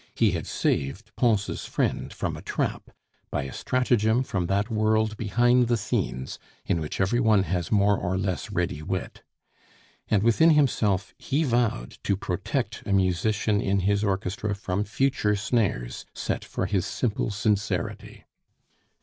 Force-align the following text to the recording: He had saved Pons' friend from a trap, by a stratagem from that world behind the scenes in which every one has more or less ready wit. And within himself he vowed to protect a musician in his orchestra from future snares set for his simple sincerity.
He 0.15 0.31
had 0.31 0.47
saved 0.47 1.15
Pons' 1.15 1.65
friend 1.65 2.11
from 2.11 2.35
a 2.35 2.41
trap, 2.41 2.89
by 3.29 3.43
a 3.43 3.53
stratagem 3.53 4.23
from 4.23 4.47
that 4.47 4.71
world 4.71 5.15
behind 5.15 5.67
the 5.67 5.77
scenes 5.77 6.39
in 6.65 6.79
which 6.81 6.99
every 6.99 7.19
one 7.19 7.43
has 7.43 7.71
more 7.71 7.95
or 7.99 8.17
less 8.17 8.49
ready 8.49 8.81
wit. 8.81 9.21
And 10.07 10.23
within 10.23 10.49
himself 10.57 11.13
he 11.19 11.43
vowed 11.43 11.99
to 12.03 12.17
protect 12.17 12.81
a 12.87 12.91
musician 12.91 13.61
in 13.61 13.81
his 13.81 14.03
orchestra 14.03 14.55
from 14.55 14.85
future 14.85 15.35
snares 15.35 16.03
set 16.15 16.43
for 16.43 16.65
his 16.65 16.87
simple 16.87 17.29
sincerity. 17.29 18.25